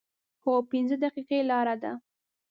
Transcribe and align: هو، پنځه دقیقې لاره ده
هو، 0.43 0.53
پنځه 0.71 0.95
دقیقې 1.03 1.39
لاره 1.49 1.75
ده 1.83 1.91